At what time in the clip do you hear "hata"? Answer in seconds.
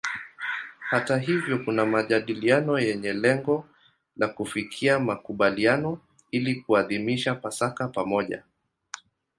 0.79-1.17